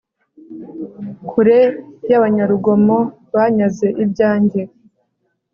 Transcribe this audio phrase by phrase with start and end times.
[1.29, 1.59] kure
[2.09, 2.97] y'abanyarugomo
[3.33, 4.61] banyaze ibyanjye